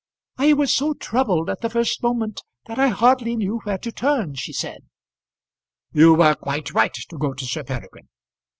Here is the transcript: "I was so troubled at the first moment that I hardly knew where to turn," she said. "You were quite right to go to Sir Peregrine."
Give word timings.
"I 0.39 0.53
was 0.53 0.73
so 0.73 0.95
troubled 0.95 1.47
at 1.47 1.61
the 1.61 1.69
first 1.69 2.01
moment 2.01 2.41
that 2.65 2.79
I 2.79 2.87
hardly 2.87 3.35
knew 3.35 3.59
where 3.65 3.77
to 3.77 3.91
turn," 3.91 4.33
she 4.33 4.51
said. 4.51 4.85
"You 5.93 6.15
were 6.15 6.33
quite 6.33 6.73
right 6.73 6.91
to 7.07 7.17
go 7.19 7.35
to 7.35 7.45
Sir 7.45 7.63
Peregrine." 7.63 8.09